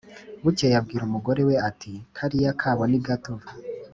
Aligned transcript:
bukeye 0.43 0.75
abwira 0.79 1.03
umugore 1.05 1.41
we 1.49 1.55
ati: 1.69 1.93
"kariya 2.17 2.51
kobo 2.59 2.83
ni 2.91 2.99
gato 3.05 3.33